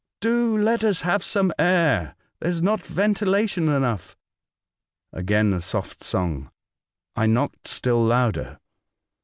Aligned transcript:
*' 0.15 0.19
Do 0.19 0.57
let 0.57 0.83
us 0.83 1.01
have 1.01 1.23
some 1.23 1.51
air. 1.59 2.15
There 2.39 2.49
is 2.49 2.59
not 2.63 2.83
ventilation 2.83 3.69
enough." 3.69 4.17
Again 5.13 5.53
a 5.53 5.61
soft 5.61 6.03
song. 6.03 6.49
I 7.15 7.27
knocked 7.27 7.67
still 7.67 8.03
louder. 8.03 8.57